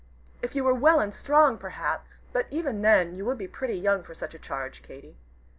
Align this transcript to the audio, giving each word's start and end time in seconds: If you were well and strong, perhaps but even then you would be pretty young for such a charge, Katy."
If 0.41 0.55
you 0.55 0.63
were 0.63 0.73
well 0.73 0.99
and 0.99 1.13
strong, 1.13 1.59
perhaps 1.59 2.21
but 2.33 2.47
even 2.49 2.81
then 2.81 3.13
you 3.13 3.23
would 3.25 3.37
be 3.37 3.47
pretty 3.47 3.75
young 3.77 4.01
for 4.01 4.15
such 4.15 4.33
a 4.33 4.39
charge, 4.39 4.81
Katy." 4.81 5.15